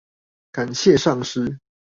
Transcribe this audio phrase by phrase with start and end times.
[0.51, 1.59] 感謝上師！